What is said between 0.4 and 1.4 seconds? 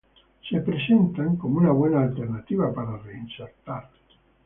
se presentan